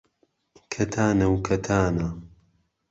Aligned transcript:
کهتانه 0.71 1.25
و 1.31 1.41
کهتانه 1.47 2.07